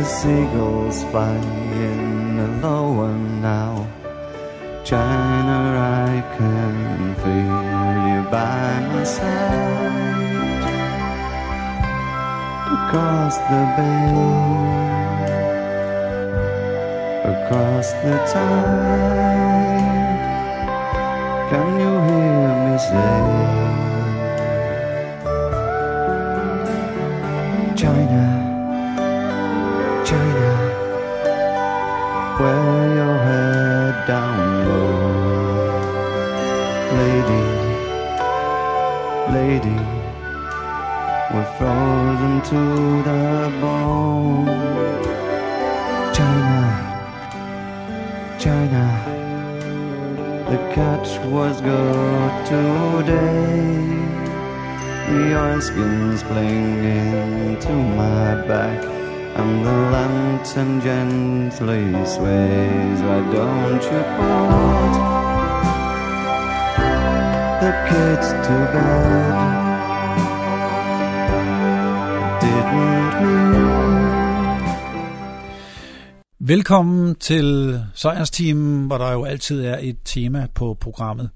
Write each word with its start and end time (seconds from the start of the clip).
The 0.00 0.06
seagulls 0.06 1.04
fly 1.10 1.36
in 1.36 2.38
the 2.38 2.48
lower 2.66 3.12
now. 3.12 3.86
China, 4.82 5.58
I 6.08 6.24
can 6.38 7.14
feel 7.16 7.60
you 8.08 8.20
by 8.30 8.80
my 8.92 9.04
side. 9.04 10.64
Across 12.76 13.36
the 13.50 13.62
bay 13.76 14.40
across 17.32 17.92
the 18.02 18.16
tide. 18.32 19.60
Can 21.50 21.68
you 21.78 21.92
hear 22.08 22.48
me 22.64 22.74
say, 22.88 23.49
down 34.06 34.68
low, 34.68 35.90
lady, 37.00 37.46
lady, 39.36 39.80
we're 41.32 41.50
frozen 41.58 42.34
to 42.50 42.60
the 43.08 43.52
bone. 43.60 44.46
China, 46.14 46.62
China, 48.38 48.84
the 50.50 50.58
catch 50.74 51.10
was 51.26 51.60
good 51.60 52.32
today. 52.46 53.60
The 55.08 55.60
skin's 55.60 56.22
playing 56.22 56.84
into 56.84 57.72
my 57.72 58.46
back, 58.46 58.89
and 59.40 59.64
the 59.66 59.76
lantern 59.94 60.80
gently 60.88 61.84
sways. 62.14 62.98
Why 63.06 63.20
don't 63.36 63.84
you 63.90 64.02
put 64.16 64.92
the 67.62 67.72
kids 67.88 68.26
to 68.46 68.56
bed? 68.72 69.34
Didn't 72.42 73.12
we? 73.22 73.34
Velkommen 76.38 77.14
til 77.14 77.80
Sejrsteamen, 77.94 78.86
hvor 78.86 78.98
der 78.98 79.12
jo 79.12 79.24
altid 79.24 79.64
er 79.64 79.78
et 79.80 79.96
tema 80.04 80.46
på 80.54 80.76
programmet. 80.80 81.30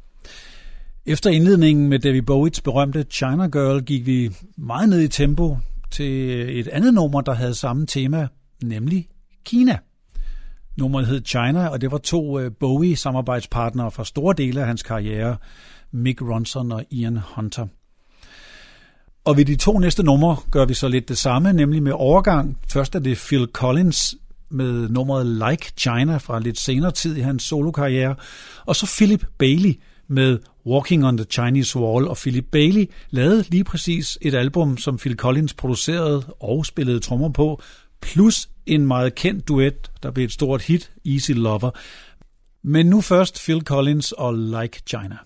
Efter 1.06 1.30
indledningen 1.30 1.88
med 1.88 1.98
David 1.98 2.22
Bowies 2.22 2.60
berømte 2.60 3.04
China 3.10 3.46
Girl 3.46 3.82
gik 3.82 4.06
vi 4.06 4.30
meget 4.56 4.88
ned 4.88 5.00
i 5.00 5.08
tempo 5.08 5.56
til 5.94 6.60
et 6.60 6.68
andet 6.68 6.94
nummer, 6.94 7.20
der 7.20 7.34
havde 7.34 7.54
samme 7.54 7.86
tema, 7.86 8.28
nemlig 8.62 9.08
Kina. 9.44 9.78
Nummeret 10.76 11.06
hed 11.06 11.22
China, 11.24 11.68
og 11.68 11.80
det 11.80 11.92
var 11.92 11.98
to 11.98 12.38
øh, 12.38 12.50
Bowie-samarbejdspartnere 12.60 13.90
fra 13.90 14.04
store 14.04 14.34
dele 14.38 14.60
af 14.60 14.66
hans 14.66 14.82
karriere, 14.82 15.36
Mick 15.92 16.22
Ronson 16.22 16.72
og 16.72 16.84
Ian 16.90 17.18
Hunter. 17.34 17.66
Og 19.24 19.36
ved 19.36 19.44
de 19.44 19.56
to 19.56 19.78
næste 19.78 20.02
numre 20.02 20.36
gør 20.50 20.64
vi 20.64 20.74
så 20.74 20.88
lidt 20.88 21.08
det 21.08 21.18
samme, 21.18 21.52
nemlig 21.52 21.82
med 21.82 21.92
overgang. 21.92 22.58
Først 22.68 22.94
er 22.94 22.98
det 22.98 23.18
Phil 23.28 23.48
Collins 23.52 24.14
med 24.50 24.88
nummeret 24.88 25.26
Like 25.26 25.72
China 25.78 26.16
fra 26.16 26.40
lidt 26.40 26.58
senere 26.58 26.90
tid 26.90 27.16
i 27.16 27.20
hans 27.20 27.42
solokarriere, 27.42 28.14
og 28.66 28.76
så 28.76 28.94
Philip 28.98 29.26
Bailey 29.38 29.80
med 30.08 30.38
Walking 30.66 31.06
on 31.06 31.16
the 31.16 31.26
Chinese 31.30 31.78
Wall, 31.78 32.08
og 32.08 32.16
Philip 32.16 32.44
Bailey 32.52 32.90
lavede 33.10 33.44
lige 33.50 33.64
præcis 33.64 34.18
et 34.22 34.34
album, 34.34 34.78
som 34.78 34.96
Phil 34.96 35.16
Collins 35.16 35.54
producerede 35.54 36.22
og 36.40 36.66
spillede 36.66 37.00
trommer 37.00 37.28
på, 37.28 37.62
plus 38.00 38.48
en 38.66 38.86
meget 38.86 39.14
kendt 39.14 39.48
duet, 39.48 39.90
der 40.02 40.10
blev 40.10 40.24
et 40.24 40.32
stort 40.32 40.62
hit, 40.62 40.90
Easy 41.06 41.30
Lover. 41.30 41.70
Men 42.62 42.86
nu 42.86 43.00
først 43.00 43.44
Phil 43.44 43.60
Collins 43.60 44.12
og 44.12 44.34
Like 44.34 44.82
China. 44.86 45.16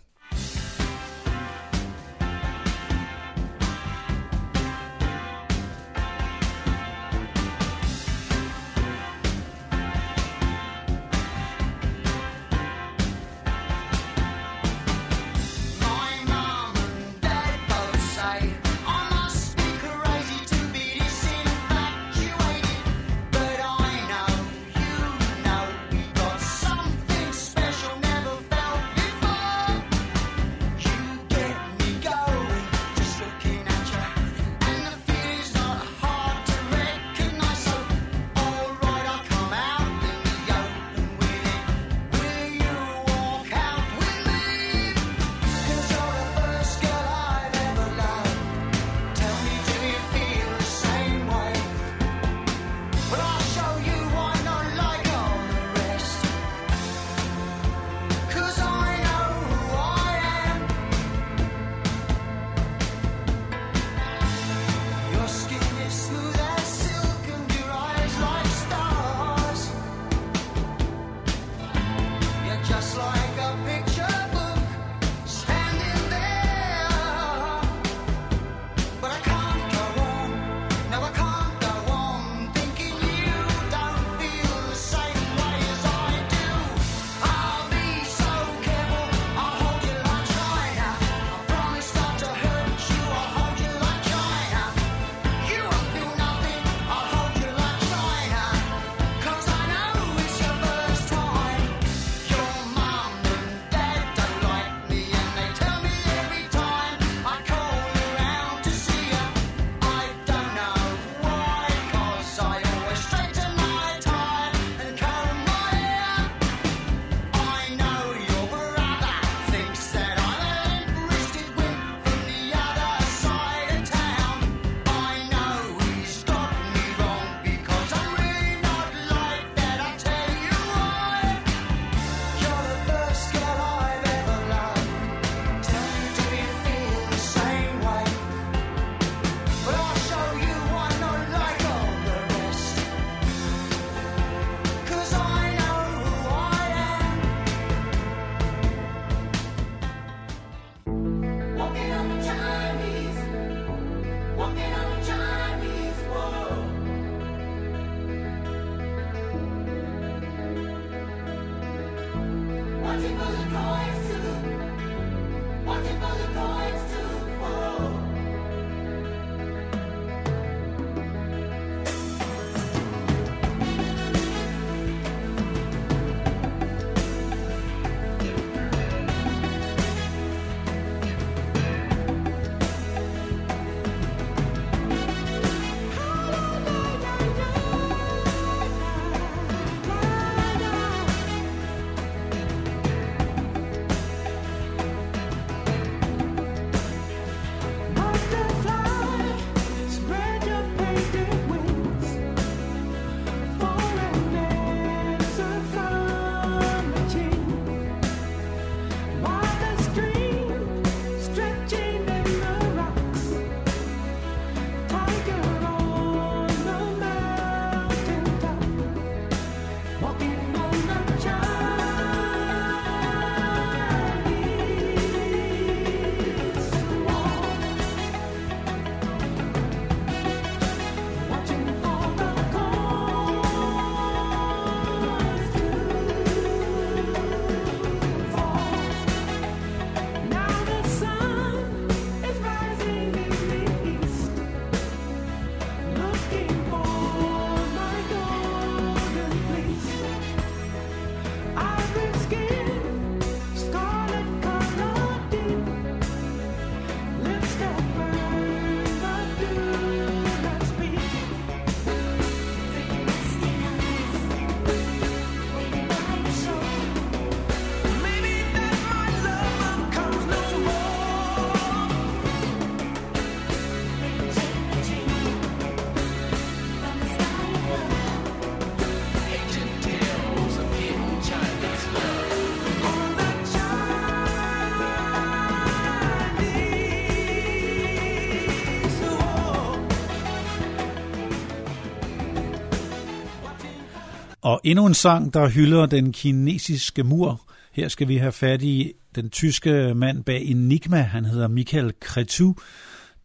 Og 294.59 294.63
endnu 294.65 294.87
en 294.87 294.95
sang, 294.95 295.35
der 295.35 295.49
hylder 295.49 295.87
den 295.87 296.13
kinesiske 296.13 297.05
mur. 297.05 297.41
Her 297.73 297.89
skal 297.89 298.09
vi 298.09 298.17
have 298.17 298.33
fat 298.33 298.63
i 298.63 298.93
den 299.15 299.31
tyske 299.31 299.95
mand 299.95 300.25
bag 300.25 300.43
Enigma. 300.43 301.01
Han 301.01 301.25
hedder 301.25 301.49
Michael 301.49 301.93
Kretu. 302.01 302.55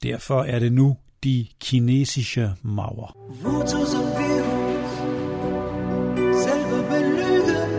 Derfor 0.04 0.44
er 0.44 0.60
det 0.60 0.72
nu 0.72 0.98
de 1.24 1.48
kinesiske 1.60 2.50
maurer. 2.64 3.18
Wozu 3.44 3.86
sind 3.86 4.10
wir 4.20 4.44
selber 6.44 6.82
belügen? 6.92 7.72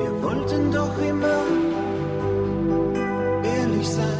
Wir 0.00 0.22
wollten 0.22 0.72
doch 0.72 0.98
immer 1.10 1.40
ehrlich 3.44 3.88
sein. 3.88 4.17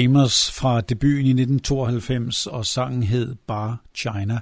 Think. 0.00 0.30
Fra 0.52 0.80
debuten 0.80 1.26
i 1.26 1.30
1992, 1.30 2.46
og 2.46 2.66
sangen 2.66 3.02
hed 3.02 3.34
bare 3.46 3.76
China. 3.94 4.40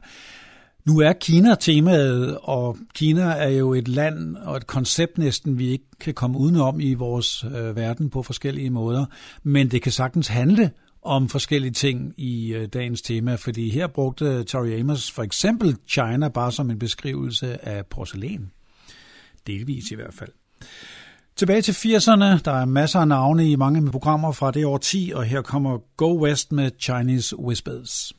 Nu 0.85 0.99
er 0.99 1.13
Kina 1.13 1.55
temaet, 1.55 2.39
og 2.43 2.77
Kina 2.95 3.23
er 3.23 3.49
jo 3.49 3.75
et 3.75 3.89
land 3.89 4.37
og 4.37 4.57
et 4.57 4.67
koncept 4.67 5.19
næsten, 5.19 5.59
vi 5.59 5.69
ikke 5.69 5.85
kan 6.01 6.15
komme 6.15 6.39
udenom 6.39 6.81
i 6.81 6.95
vores 6.95 7.45
øh, 7.45 7.77
verden 7.77 8.11
på 8.11 8.23
forskellige 8.23 8.71
måder. 8.71 9.07
Men 9.43 9.71
det 9.71 9.83
kan 9.83 9.93
sagtens 9.93 10.29
handle 10.29 10.71
om 11.03 11.29
forskellige 11.29 11.73
ting 11.73 12.15
i 12.17 12.55
øh, 12.55 12.69
dagens 12.69 13.03
tema, 13.03 13.35
fordi 13.35 13.71
her 13.71 13.87
brugte 13.87 14.45
Tori 14.45 14.81
Amos 14.81 15.11
for 15.11 15.23
eksempel 15.23 15.77
China 15.89 16.29
bare 16.29 16.53
som 16.53 16.71
en 16.71 16.79
beskrivelse 16.79 17.69
af 17.69 17.87
porcelæn. 17.87 18.51
Delvis 19.47 19.91
i 19.91 19.95
hvert 19.95 20.15
fald. 20.15 20.31
Tilbage 21.39 21.63
til 21.63 21.73
80'erne. 21.73 22.41
Der 22.45 22.53
er 22.53 22.65
masser 22.65 23.01
af 23.01 23.09
navne 23.09 23.51
i 23.51 23.57
mange 23.57 23.81
med 23.81 23.93
programmer 23.93 24.33
fra 24.33 24.51
det 24.51 24.65
år 24.65 24.79
10, 24.79 25.13
og 25.15 25.25
her 25.25 25.43
kommer 25.43 25.79
Go 25.97 26.23
West 26.23 26.53
med 26.53 26.71
Chinese 26.81 27.39
Whispers. 27.39 28.13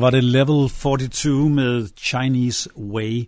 Var 0.00 0.10
det 0.10 0.24
Level 0.24 0.68
42 0.68 1.50
med 1.50 1.88
Chinese 1.96 2.68
Way. 2.78 3.24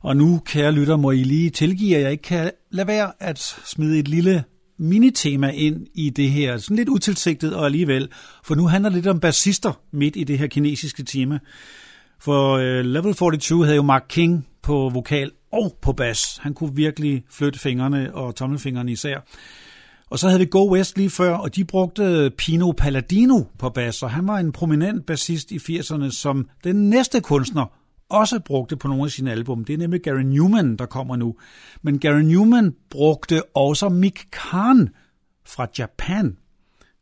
Og 0.00 0.16
nu, 0.16 0.42
kære 0.46 0.72
lytter, 0.72 0.96
må 0.96 1.10
I 1.10 1.22
lige 1.22 1.50
tilgive, 1.50 1.96
at 1.96 2.02
jeg 2.02 2.10
ikke 2.10 2.22
kan 2.22 2.50
lade 2.70 2.88
være 2.88 3.12
at 3.20 3.38
smide 3.64 3.98
et 3.98 4.08
lille 4.08 4.44
minitema 4.78 5.50
ind 5.50 5.86
i 5.94 6.10
det 6.10 6.30
her. 6.30 6.58
Sådan 6.58 6.76
lidt 6.76 6.88
utilsigtet 6.88 7.54
og 7.54 7.64
alligevel. 7.64 8.08
For 8.44 8.54
nu 8.54 8.66
handler 8.66 8.90
det 8.90 8.96
lidt 8.96 9.06
om 9.06 9.20
bassister 9.20 9.72
midt 9.92 10.16
i 10.16 10.24
det 10.24 10.38
her 10.38 10.46
kinesiske 10.46 11.02
tema. 11.02 11.38
For 12.20 12.54
uh, 12.54 12.84
Level 12.84 13.14
42 13.14 13.64
havde 13.64 13.76
jo 13.76 13.82
Mark 13.82 14.04
King 14.08 14.46
på 14.62 14.90
vokal 14.94 15.30
og 15.52 15.78
på 15.82 15.92
bas. 15.92 16.38
Han 16.40 16.54
kunne 16.54 16.74
virkelig 16.74 17.24
flytte 17.30 17.58
fingrene 17.58 18.14
og 18.14 18.36
tommelfingrene 18.36 18.92
især. 18.92 19.20
Og 20.14 20.20
så 20.20 20.28
havde 20.28 20.40
vi 20.40 20.46
Go 20.46 20.72
West 20.72 20.96
lige 20.96 21.10
før, 21.10 21.34
og 21.34 21.56
de 21.56 21.64
brugte 21.64 22.30
Pino 22.38 22.72
Palladino 22.72 23.42
på 23.58 23.70
bas, 23.70 24.02
og 24.02 24.10
han 24.10 24.26
var 24.26 24.38
en 24.38 24.52
prominent 24.52 25.06
bassist 25.06 25.52
i 25.52 25.56
80'erne, 25.56 26.10
som 26.10 26.48
den 26.64 26.90
næste 26.90 27.20
kunstner 27.20 27.66
også 28.08 28.40
brugte 28.40 28.76
på 28.76 28.88
nogle 28.88 29.04
af 29.04 29.10
sine 29.10 29.30
album. 29.32 29.64
Det 29.64 29.72
er 29.72 29.78
nemlig 29.78 30.02
Gary 30.02 30.20
Newman, 30.20 30.76
der 30.76 30.86
kommer 30.86 31.16
nu. 31.16 31.36
Men 31.82 31.98
Gary 31.98 32.20
Newman 32.20 32.74
brugte 32.90 33.42
også 33.56 33.88
Mick 33.88 34.26
Kahn 34.32 34.88
fra 35.46 35.66
Japan, 35.78 36.36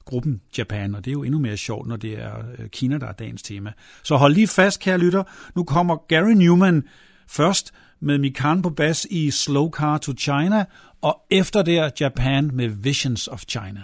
gruppen 0.04 0.40
Japan, 0.58 0.94
og 0.94 1.04
det 1.04 1.10
er 1.10 1.12
jo 1.12 1.22
endnu 1.22 1.38
mere 1.38 1.56
sjovt, 1.56 1.88
når 1.88 1.96
det 1.96 2.12
er 2.12 2.34
øh, 2.58 2.68
Kina, 2.68 2.98
der 2.98 3.06
er 3.06 3.12
dagens 3.12 3.42
tema. 3.42 3.72
Så 4.02 4.16
hold 4.16 4.34
lige 4.34 4.48
fast, 4.48 4.80
kære 4.80 4.98
lytter. 4.98 5.22
Nu 5.56 5.64
kommer 5.64 5.96
Gary 6.08 6.32
Newman 6.32 6.82
først 7.28 7.72
med 8.00 8.18
Mick 8.18 8.34
Kahn 8.34 8.62
på 8.62 8.70
bas 8.70 9.06
i 9.10 9.30
Slow 9.30 9.70
Car 9.70 9.98
to 9.98 10.12
China, 10.18 10.64
og 11.02 11.20
efter 11.30 11.62
det 11.62 11.78
er 11.78 11.90
Japan 12.00 12.50
med 12.52 12.68
Visions 12.68 13.28
of 13.28 13.42
China. 13.48 13.82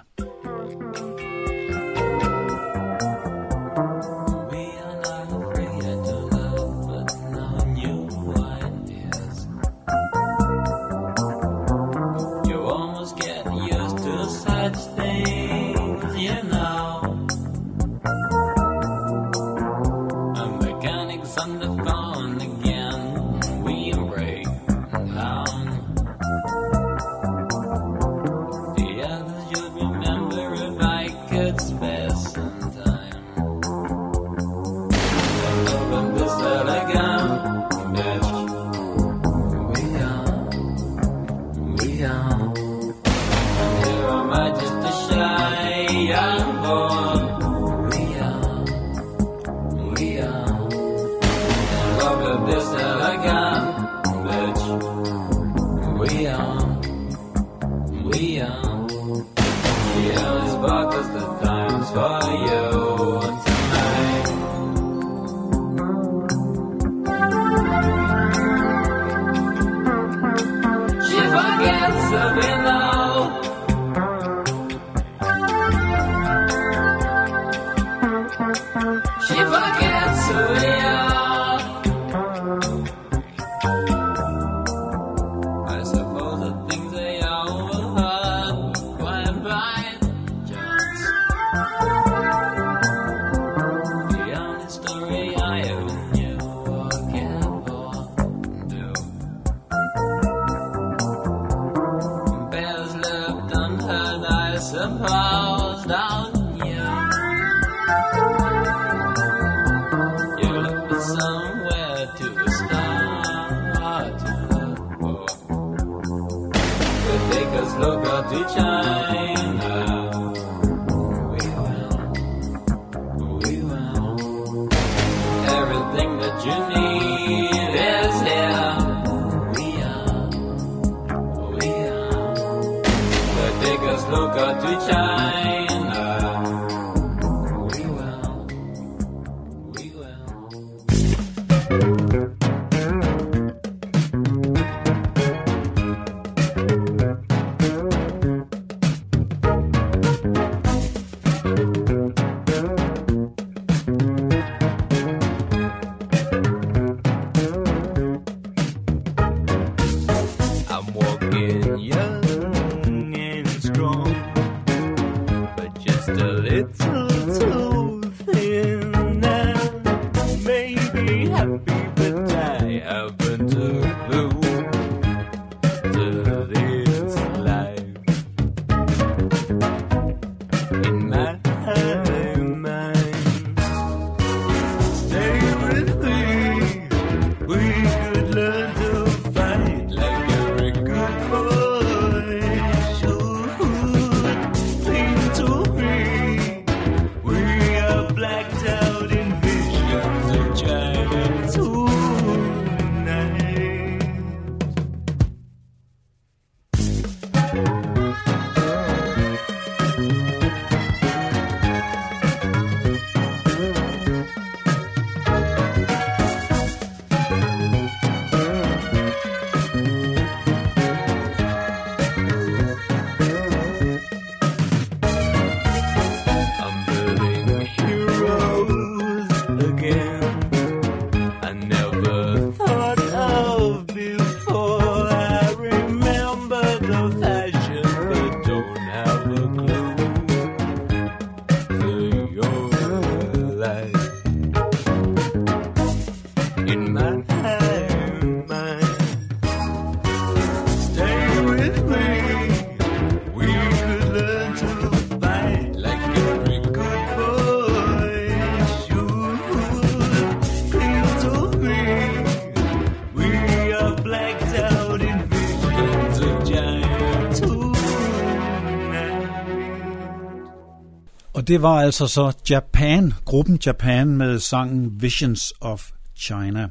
Det 271.48 271.62
var 271.62 271.80
altså 271.80 272.06
så 272.06 272.32
Japan, 272.50 273.12
gruppen 273.24 273.58
Japan 273.66 274.16
med 274.16 274.38
sangen 274.38 275.02
Visions 275.02 275.52
of 275.60 275.90
China. 276.16 276.68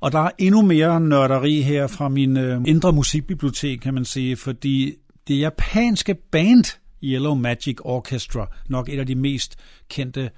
Og 0.00 0.12
der 0.12 0.18
er 0.18 0.30
endnu 0.38 0.62
mere 0.62 1.00
nørderi 1.00 1.62
her 1.62 1.86
fra 1.86 2.08
min 2.08 2.36
øh, 2.36 2.60
indre 2.66 2.92
musikbibliotek, 2.92 3.80
kan 3.80 3.94
man 3.94 4.04
sige, 4.04 4.36
fordi 4.36 4.94
det 5.28 5.40
japanske 5.40 6.14
band 6.14 6.64
Yellow 7.02 7.34
Magic 7.34 7.76
Orchestra, 7.80 8.48
nok 8.68 8.88
et 8.88 8.98
af 8.98 9.06
de 9.06 9.14
mest 9.14 9.56
kendte 9.88 10.30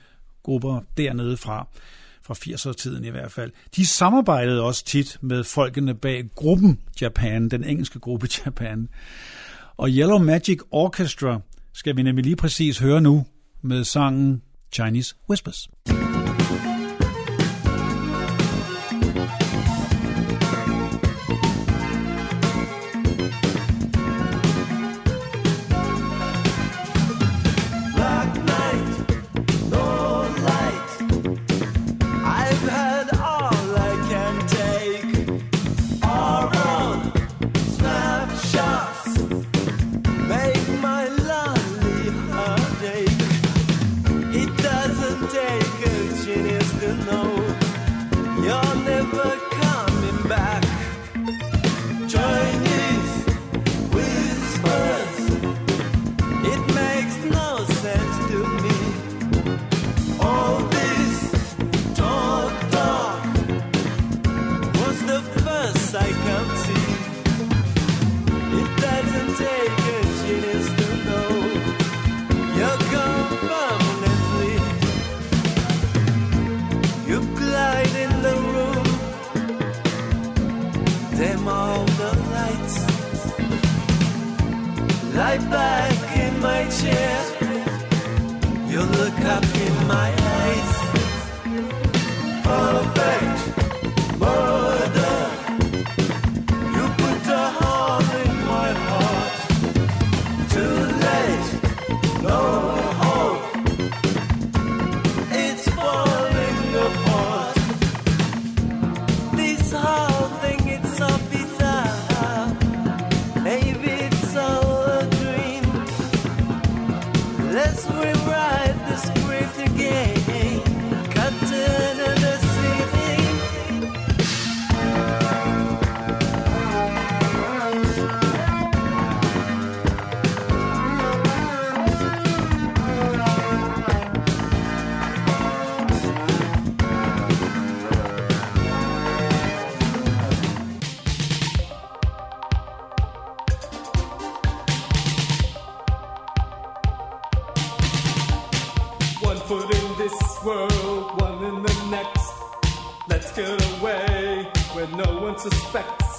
grupper 0.42 0.80
dernede 0.96 1.36
fra, 1.36 1.66
fra 2.22 2.34
80'er-tiden 2.34 3.04
i 3.04 3.10
hvert 3.10 3.32
fald. 3.32 3.50
De 3.76 3.86
samarbejdede 3.86 4.62
også 4.62 4.84
tit 4.84 5.18
med 5.20 5.44
folkene 5.44 5.94
bag 5.94 6.24
gruppen 6.34 6.80
Japan, 7.00 7.48
den 7.48 7.64
engelske 7.64 7.98
gruppe 7.98 8.28
Japan. 8.44 8.88
Og 9.76 9.88
Yellow 9.88 10.18
Magic 10.18 10.58
Orchestra 10.70 11.40
skal 11.72 11.96
vi 11.96 12.02
nemlig 12.02 12.24
lige 12.24 12.36
præcis 12.36 12.78
høre 12.78 13.00
nu 13.00 13.26
med 13.62 13.84
sangen 13.84 14.42
Chinese 14.72 15.14
Whispers. 15.30 15.68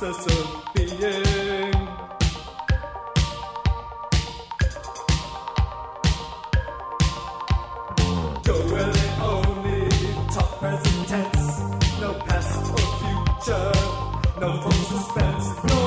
No 0.04 0.10
past 12.26 12.70
or 12.70 12.86
future, 13.00 13.72
no 14.42 14.62
false 14.62 14.88
suspense, 14.90 15.48
no 15.64 15.83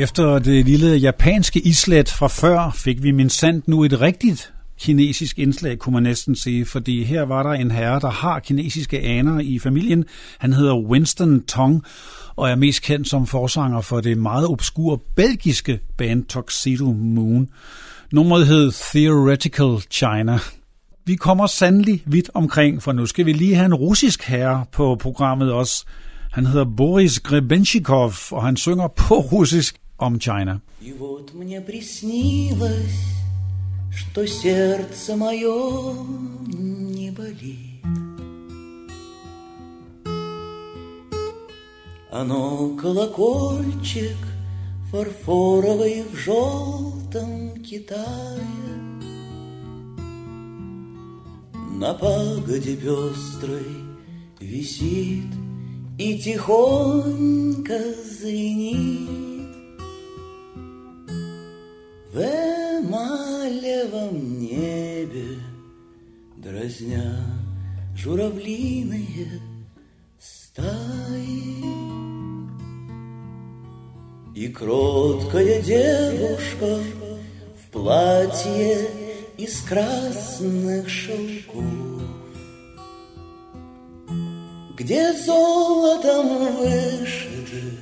Og 0.00 0.04
efter 0.04 0.38
det 0.38 0.64
lille 0.64 0.96
japanske 0.96 1.60
islet 1.60 2.08
fra 2.08 2.26
før, 2.26 2.70
fik 2.74 3.02
vi 3.02 3.10
min 3.10 3.30
sandt 3.30 3.68
nu 3.68 3.84
et 3.84 4.00
rigtigt 4.00 4.52
kinesisk 4.78 5.38
indslag, 5.38 5.78
kunne 5.78 5.92
man 5.92 6.02
næsten 6.02 6.36
sige, 6.36 6.66
fordi 6.66 7.04
her 7.04 7.22
var 7.22 7.42
der 7.42 7.50
en 7.50 7.70
herre, 7.70 8.00
der 8.00 8.10
har 8.10 8.38
kinesiske 8.40 9.00
aner 9.00 9.40
i 9.40 9.58
familien. 9.58 10.04
Han 10.38 10.52
hedder 10.52 10.76
Winston 10.76 11.42
Tong, 11.42 11.82
og 12.36 12.50
er 12.50 12.54
mest 12.54 12.82
kendt 12.82 13.08
som 13.08 13.26
forsanger 13.26 13.80
for 13.80 14.00
det 14.00 14.18
meget 14.18 14.48
obskure 14.48 14.98
belgiske 15.16 15.80
band 15.98 16.24
Tuxedo 16.24 16.92
Moon. 16.92 17.48
Nummeret 18.12 18.46
hed 18.46 18.72
Theoretical 18.72 19.82
China. 19.90 20.38
Vi 21.06 21.14
kommer 21.14 21.46
sandelig 21.46 22.02
vidt 22.06 22.30
omkring, 22.34 22.82
for 22.82 22.92
nu 22.92 23.06
skal 23.06 23.26
vi 23.26 23.32
lige 23.32 23.54
have 23.54 23.66
en 23.66 23.74
russisk 23.74 24.22
herre 24.22 24.64
på 24.72 24.96
programmet 25.00 25.52
også. 25.52 25.84
Han 26.32 26.46
hedder 26.46 26.66
Boris 26.76 27.20
Grebenshikov, 27.20 28.12
og 28.30 28.44
han 28.44 28.56
synger 28.56 28.88
på 28.88 29.14
russisk. 29.14 29.76
Om 30.00 30.18
China. 30.18 30.62
И 30.80 30.92
вот 30.92 31.34
мне 31.34 31.60
приснилось, 31.60 33.04
что 33.94 34.26
сердце 34.26 35.14
мое 35.14 35.94
не 36.46 37.10
болит. 37.10 37.84
Оно 42.10 42.76
колокольчик 42.76 44.16
фарфоровый 44.90 46.02
в 46.10 46.16
желтом 46.16 47.62
Китае. 47.62 48.40
На 51.78 51.94
пагоде 51.94 52.76
пестрой 52.76 53.76
висит 54.40 55.32
и 55.98 56.18
тихонько 56.18 57.78
звенит. 58.04 59.29
В 62.12 62.18
эмалевом 62.18 64.40
небе 64.40 65.38
Дразня 66.38 67.24
журавлиные 67.96 69.40
стаи. 70.18 71.62
И 74.34 74.48
кроткая 74.48 75.62
девушка 75.62 76.80
В 77.54 77.70
платье 77.70 78.88
из 79.38 79.60
красных 79.60 80.88
шелков. 80.88 81.64
Где 84.76 85.12
золотом 85.12 86.56
вышиты 86.56 87.78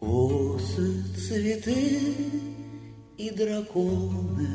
осы, 0.00 1.04
цветы 1.16 2.51
и 3.22 3.30
драконы 3.30 4.48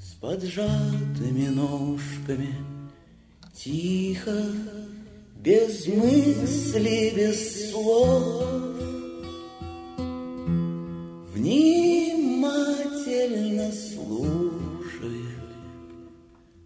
С 0.00 0.14
поджатыми 0.14 1.48
ножками 1.48 2.54
Тихо, 3.54 4.46
без 5.36 5.86
мысли, 5.86 7.12
без 7.14 7.70
слов 7.70 8.44
Внимательно 11.34 12.50
слушает 13.72 15.50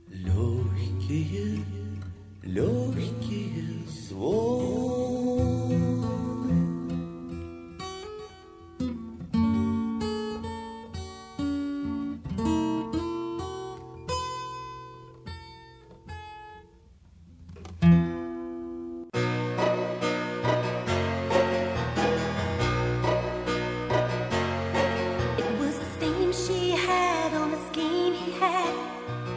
Легкие, 0.09 1.59
легкие 2.44 3.83
звоны 4.09 4.53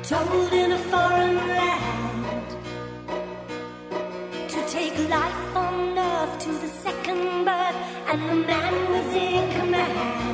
told 0.08 0.54
in 0.54 0.72
a 0.72 0.78
foreign 0.78 1.36
land 1.36 2.50
to 4.48 4.66
take 4.70 4.98
life 5.10 5.56
on 5.56 5.98
earth 6.00 6.40
to 6.40 6.50
the 6.50 6.68
second 6.70 7.44
birth, 7.44 7.76
and 8.08 8.30
the 8.30 8.36
man 8.48 8.74
was 8.90 9.14
in 9.14 9.52
command. 9.60 10.27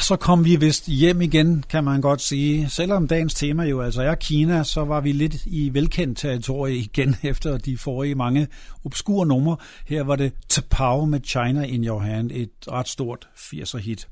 Ah, 0.00 0.04
så 0.04 0.16
kom 0.16 0.44
vi 0.44 0.56
vist 0.56 0.86
hjem 0.86 1.20
igen, 1.20 1.64
kan 1.68 1.84
man 1.84 2.00
godt 2.00 2.20
sige. 2.20 2.68
Selvom 2.68 3.08
dagens 3.08 3.34
tema 3.34 3.62
jo 3.62 3.80
altså 3.80 4.02
er 4.02 4.14
Kina, 4.14 4.64
så 4.64 4.84
var 4.84 5.00
vi 5.00 5.12
lidt 5.12 5.36
i 5.46 5.74
velkendt 5.74 6.18
territorie 6.18 6.76
igen 6.76 7.16
efter 7.22 7.58
de 7.58 7.78
forrige 7.78 8.14
mange 8.14 8.48
obskure 8.84 9.26
numre. 9.26 9.56
Her 9.86 10.02
var 10.02 10.16
det 10.16 10.32
Tapao 10.48 11.04
med 11.04 11.20
China 11.24 11.62
in 11.62 11.84
Your 11.84 12.00
Hand, 12.00 12.30
et 12.30 12.50
ret 12.68 12.88
stort 12.88 13.28
80'er 13.36 13.78
hit. 13.78 14.08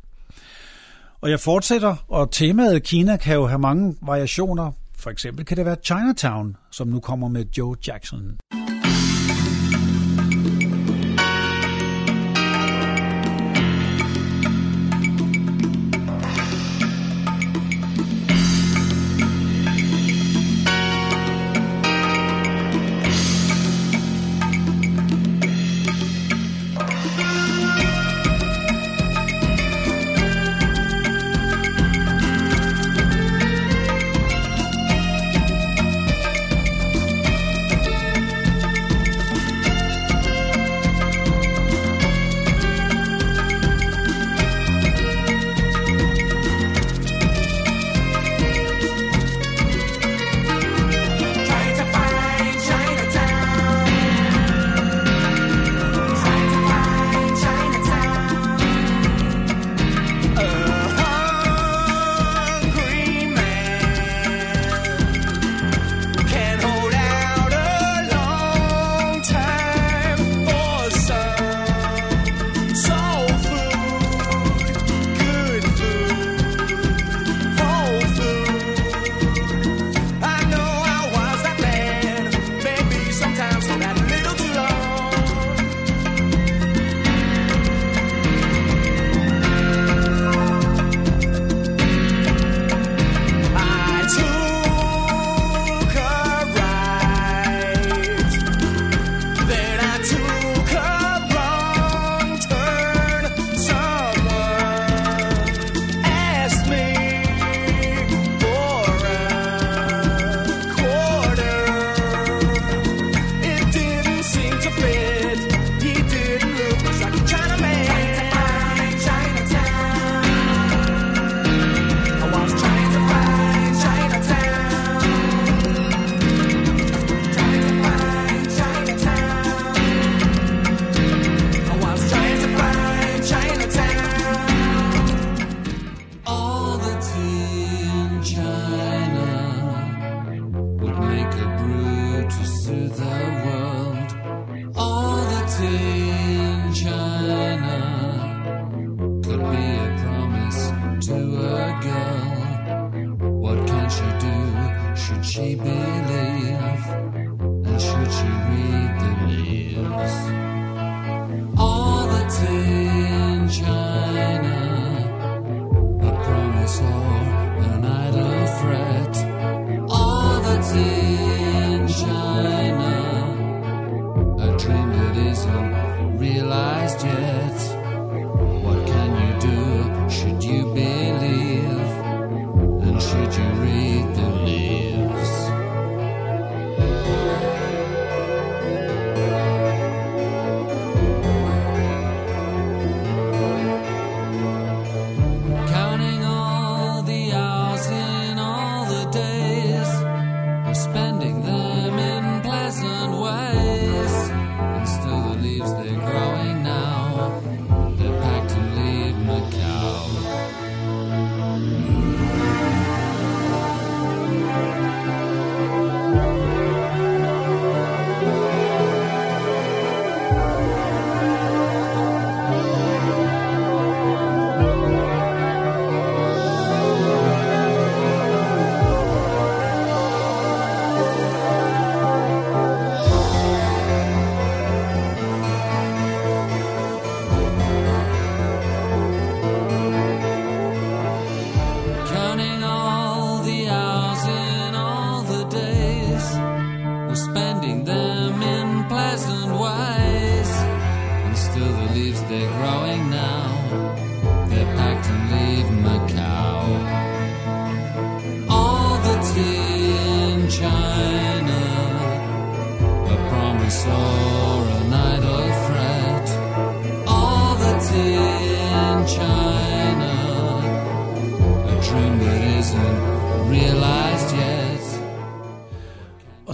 Og 1.20 1.30
jeg 1.30 1.40
fortsætter, 1.40 1.96
og 2.08 2.30
temaet 2.30 2.82
Kina 2.82 3.16
kan 3.16 3.34
jo 3.34 3.46
have 3.46 3.58
mange 3.58 3.96
variationer. 4.02 4.72
For 4.98 5.10
eksempel 5.10 5.44
kan 5.44 5.56
det 5.56 5.64
være 5.64 5.76
Chinatown, 5.84 6.56
som 6.70 6.88
nu 6.88 7.00
kommer 7.00 7.28
med 7.28 7.44
Joe 7.58 7.76
Jackson. 7.86 8.38
Musik 8.52 9.07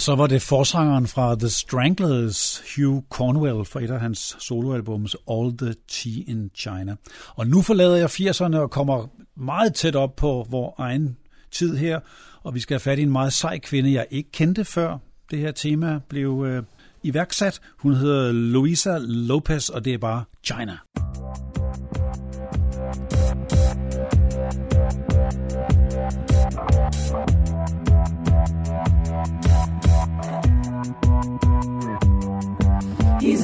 så 0.05 0.15
var 0.15 0.27
det 0.27 0.43
forsangeren 0.43 1.07
fra 1.07 1.35
The 1.35 1.49
Stranglers, 1.49 2.63
Hugh 2.77 3.03
Cornwell, 3.11 3.65
fra 3.65 3.81
et 3.81 3.91
af 3.91 4.01
hans 4.01 4.37
soloalbums 4.39 5.17
All 5.31 5.57
the 5.59 5.75
Tea 5.89 6.23
in 6.27 6.51
China. 6.57 6.97
Og 7.29 7.47
nu 7.47 7.63
forlader 7.63 7.97
jeg 7.97 8.11
80'erne 8.11 8.57
og 8.57 8.71
kommer 8.71 9.07
meget 9.37 9.75
tæt 9.75 9.97
op 9.97 10.17
på 10.17 10.47
vores 10.51 10.75
egen 10.79 11.17
tid 11.53 11.77
her, 11.77 12.01
og 12.43 12.55
vi 12.55 12.61
skal 12.61 12.75
have 12.75 12.81
fat 12.81 12.99
i 12.99 13.03
en 13.03 13.11
meget 13.11 13.33
sej 13.33 13.59
kvinde, 13.59 13.93
jeg 13.93 14.07
ikke 14.11 14.31
kendte 14.33 14.65
før 14.65 14.99
det 15.31 15.39
her 15.39 15.53
tema 15.53 16.01
blev 16.09 16.45
øh, 16.47 16.63
iværksat. 17.03 17.61
Hun 17.79 17.95
hedder 17.95 18.33
Luisa 18.33 18.99
Lopez, 19.01 19.69
og 19.69 19.85
det 19.85 19.95
er 19.95 19.99
bare 19.99 20.25
China. 20.45 20.77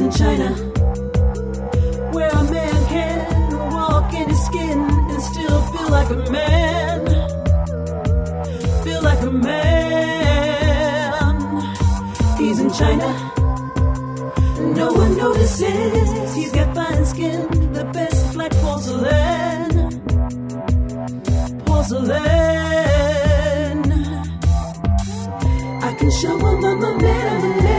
In 0.00 0.10
China, 0.12 0.50
where 2.12 2.30
a 2.30 2.44
man 2.44 2.86
can 2.86 3.70
walk 3.70 4.14
in 4.14 4.30
his 4.30 4.44
skin 4.46 4.78
and 4.80 5.22
still 5.22 5.60
feel 5.72 5.90
like 5.90 6.08
a 6.08 6.16
man. 6.30 7.06
Feel 8.82 9.02
like 9.02 9.20
a 9.20 9.30
man. 9.30 9.60
He's 12.38 12.58
in 12.60 12.70
China. 12.70 13.32
No 14.74 14.90
one 14.94 15.16
notices. 15.18 16.34
He's 16.34 16.52
got 16.52 16.74
fine 16.74 17.04
skin, 17.04 17.46
the 17.74 17.84
best 17.92 18.32
black 18.32 18.52
porcelain. 18.52 19.70
Porcelain. 21.66 22.20
I 25.82 25.92
can 25.98 26.10
show 26.10 26.38
him 26.38 26.64
I'm 26.64 26.84
a 26.84 26.98
man. 26.98 27.69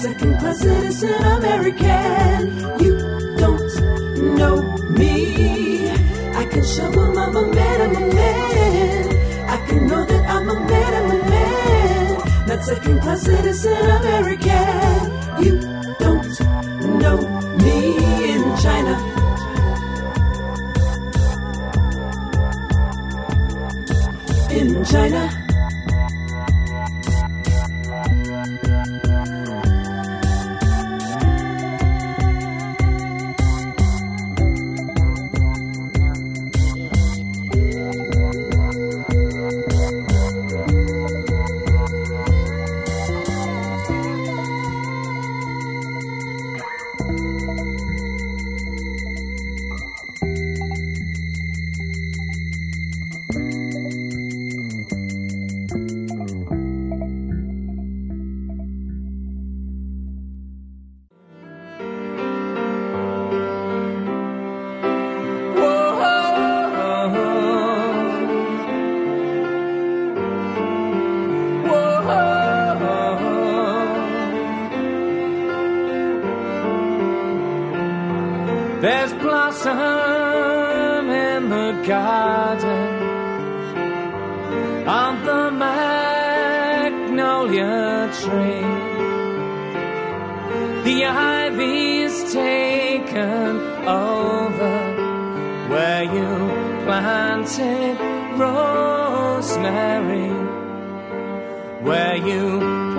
Second 0.00 0.38
class 0.38 0.60
citizen 0.60 1.22
American. 1.24 2.48
You 2.82 2.96
don't 3.36 3.70
know 4.38 4.56
me. 4.96 5.90
I 6.40 6.44
can 6.46 6.64
show 6.64 6.90
him 6.90 7.18
I'm 7.18 7.36
a 7.36 7.46
man, 7.54 7.80
I'm 7.82 7.96
a 7.96 8.14
man. 8.14 9.48
I 9.50 9.56
can 9.66 9.86
know 9.86 10.04
that 10.06 10.24
I'm 10.26 10.48
a 10.48 10.58
man, 10.58 10.94
I'm 11.00 11.10
a 11.10 11.30
man. 11.30 12.46
Not 12.48 12.64
second 12.64 13.00
class 13.02 13.20
citizen 13.22 13.90
American. 14.00 15.44
You 15.44 15.60
don't 15.98 16.40
know 17.02 17.18
me 17.60 17.78
in 18.32 18.42
China. 18.56 18.94
In 24.50 24.84
China. 24.84 25.29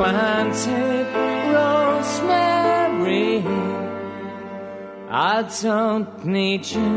Planted 0.02 1.06
rosemary. 1.54 3.44
I 5.12 5.44
don't 5.62 6.26
need 6.26 6.66
you, 6.66 6.94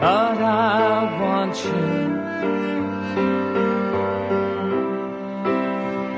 but 0.00 0.38
I 0.42 1.20
want 1.22 1.54
you. 1.68 1.86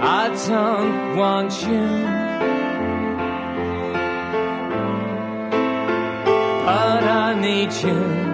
I 0.00 0.24
don't 0.48 1.16
want 1.20 1.52
you, 1.68 1.88
but 6.64 7.02
I 7.04 7.34
need 7.38 7.72
you. 7.84 8.29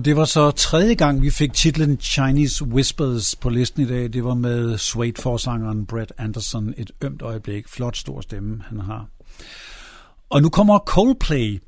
Og 0.00 0.04
det 0.04 0.16
var 0.16 0.24
så 0.24 0.50
tredje 0.50 0.94
gang, 0.94 1.22
vi 1.22 1.30
fik 1.30 1.52
titlen 1.52 1.98
Chinese 2.00 2.64
Whispers 2.64 3.36
på 3.36 3.48
listen 3.48 3.82
i 3.82 3.86
dag. 3.86 4.12
Det 4.12 4.24
var 4.24 4.34
med 4.34 4.78
Suede-forsangeren 4.78 5.86
Brett 5.86 6.12
Anderson. 6.18 6.74
Et 6.76 6.90
ømt 7.02 7.22
øjeblik. 7.22 7.68
Flot 7.68 7.96
stor 7.96 8.20
stemme, 8.20 8.62
han 8.68 8.80
har. 8.80 9.06
Og 10.30 10.42
nu 10.42 10.48
kommer 10.48 10.78
Coldplay. 10.78 11.62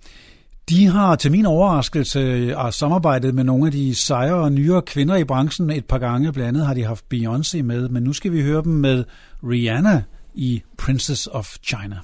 De 0.68 0.86
har 0.86 1.16
til 1.16 1.30
min 1.30 1.46
overraskelse 1.46 2.18
øh, 2.18 2.72
samarbejdet 2.72 3.34
med 3.34 3.44
nogle 3.44 3.66
af 3.66 3.72
de 3.72 3.94
sejre 3.94 4.34
og 4.34 4.52
nyere 4.52 4.82
kvinder 4.82 5.16
i 5.16 5.24
branchen 5.24 5.70
et 5.70 5.84
par 5.84 5.98
gange. 5.98 6.32
Blandt 6.32 6.48
andet 6.48 6.66
har 6.66 6.74
de 6.74 6.84
haft 6.84 7.04
Beyoncé 7.14 7.62
med, 7.62 7.88
men 7.88 8.02
nu 8.02 8.12
skal 8.12 8.32
vi 8.32 8.42
høre 8.42 8.62
dem 8.62 8.72
med 8.72 9.04
Rihanna 9.42 10.02
i 10.34 10.62
Princess 10.78 11.28
of 11.32 11.56
China. 11.62 11.98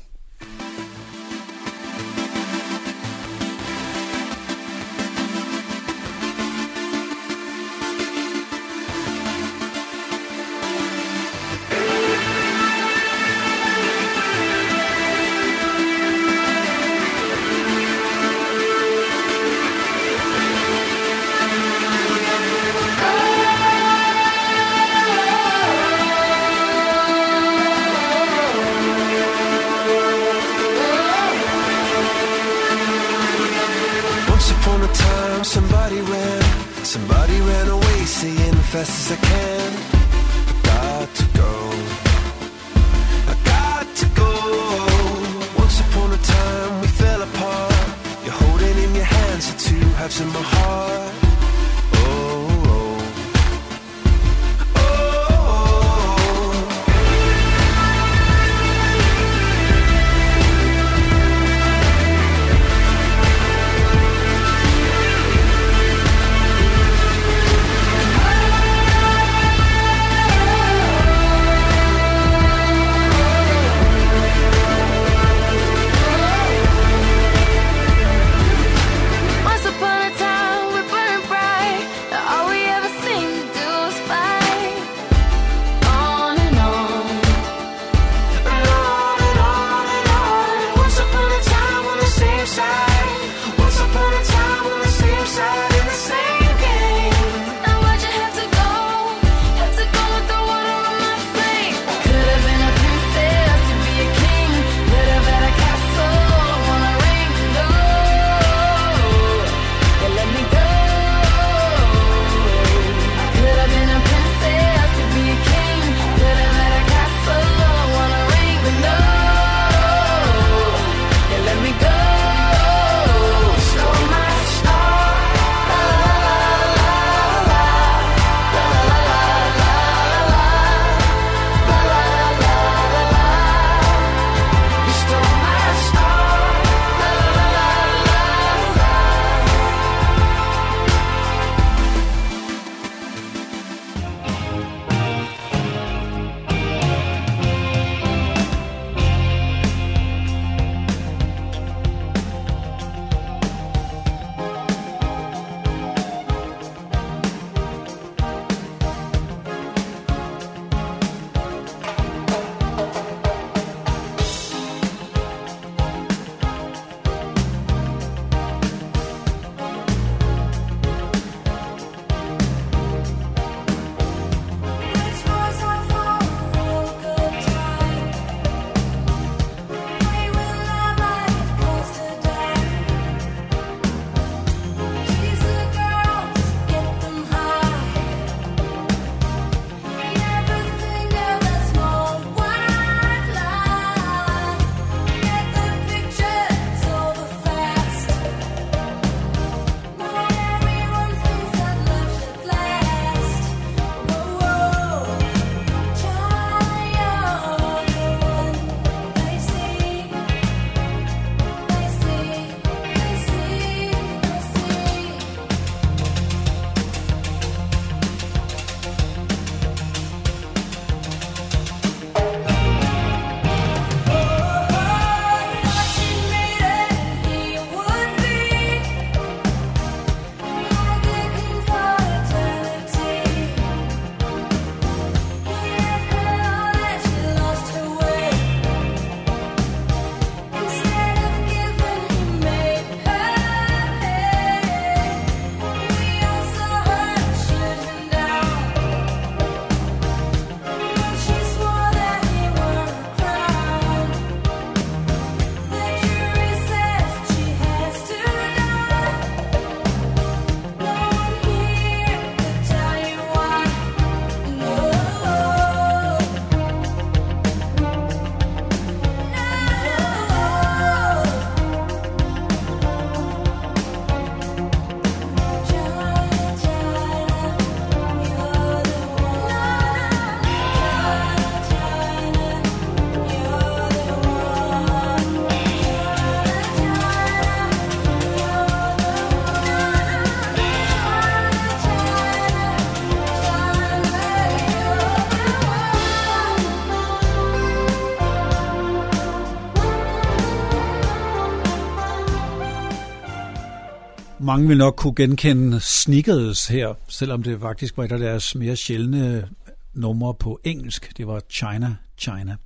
mange 304.58 304.68
vil 304.68 304.78
nok 304.78 304.96
kunne 304.96 305.14
genkende 305.14 305.80
Snickers 305.80 306.66
her, 306.66 306.94
selvom 307.08 307.42
det 307.42 307.60
faktisk 307.60 307.96
var 307.96 308.04
et 308.04 308.12
af 308.12 308.18
deres 308.18 308.54
mere 308.54 308.76
sjældne 308.76 309.48
numre 309.94 310.34
på 310.34 310.60
engelsk. 310.64 311.16
Det 311.16 311.26
var 311.26 311.40
China, 311.50 311.94
China. 312.16 312.56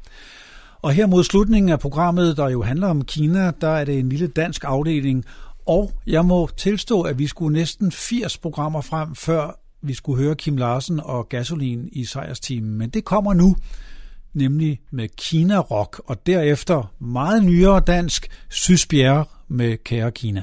Og 0.82 0.92
her 0.92 1.06
mod 1.06 1.24
slutningen 1.24 1.68
af 1.68 1.80
programmet, 1.80 2.36
der 2.36 2.48
jo 2.48 2.62
handler 2.62 2.88
om 2.88 3.04
Kina, 3.04 3.52
der 3.60 3.68
er 3.68 3.84
det 3.84 3.98
en 3.98 4.08
lille 4.08 4.26
dansk 4.26 4.64
afdeling, 4.64 5.24
og 5.66 5.92
jeg 6.06 6.24
må 6.24 6.48
tilstå, 6.56 7.02
at 7.02 7.18
vi 7.18 7.26
skulle 7.26 7.58
næsten 7.58 7.92
80 7.92 8.38
programmer 8.38 8.80
frem, 8.80 9.14
før 9.14 9.60
vi 9.82 9.94
skulle 9.94 10.22
høre 10.22 10.34
Kim 10.34 10.56
Larsen 10.56 11.00
og 11.00 11.28
Gasolin 11.28 11.88
i 11.92 12.04
sejrsteamen. 12.04 12.74
Men 12.78 12.90
det 12.90 13.04
kommer 13.04 13.34
nu, 13.34 13.56
nemlig 14.34 14.80
med 14.90 15.08
Kina 15.16 15.58
Rock, 15.58 16.00
og 16.06 16.26
derefter 16.26 16.92
meget 16.98 17.44
nyere 17.44 17.80
dansk 17.80 18.28
Sysbjerg 18.48 19.28
med 19.48 19.76
Kære 19.84 20.12
Kina. 20.12 20.42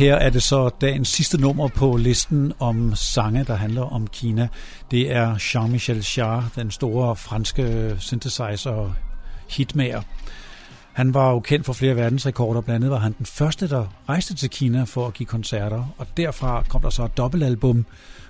Her 0.00 0.14
er 0.14 0.30
det 0.30 0.42
så 0.42 0.70
dagens 0.80 1.08
sidste 1.08 1.40
nummer 1.40 1.68
på 1.68 1.96
listen 1.96 2.52
om 2.58 2.94
sange, 2.94 3.44
der 3.44 3.54
handler 3.54 3.82
om 3.82 4.06
Kina. 4.06 4.48
Det 4.90 5.12
er 5.12 5.34
Jean-Michel 5.34 6.18
Jarre, 6.18 6.48
den 6.56 6.70
store 6.70 7.16
franske 7.16 7.96
synthesizer 7.98 8.94
hitmager. 9.50 10.02
Han 10.92 11.14
var 11.14 11.30
jo 11.30 11.40
kendt 11.40 11.66
for 11.66 11.72
flere 11.72 11.96
verdensrekorder. 11.96 12.60
Blandt 12.60 12.76
andet 12.76 12.90
var 12.90 12.98
han 12.98 13.14
den 13.18 13.26
første, 13.26 13.68
der 13.68 13.86
rejste 14.08 14.34
til 14.34 14.50
Kina 14.50 14.84
for 14.84 15.06
at 15.06 15.14
give 15.14 15.26
koncerter. 15.26 15.94
Og 15.98 16.06
derfra 16.16 16.64
kom 16.68 16.80
der 16.80 16.90
så 16.90 17.04
et 17.04 17.16
dobbeltalbum 17.16 17.86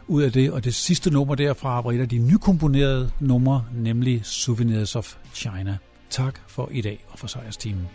ud 0.06 0.22
af 0.22 0.32
det. 0.32 0.52
Og 0.52 0.64
det 0.64 0.74
sidste 0.74 1.10
nummer 1.10 1.34
derfra 1.34 1.80
var 1.80 1.92
et 1.92 2.00
af 2.00 2.08
de 2.08 2.18
nykomponerede 2.18 3.10
numre, 3.20 3.64
nemlig 3.74 4.20
Souvenirs 4.24 4.96
of 4.96 5.14
China. 5.34 5.78
Tak 6.10 6.34
for 6.48 6.68
i 6.72 6.80
dag 6.80 7.04
og 7.08 7.18
for 7.18 7.26
sejrsteamen. 7.26 7.88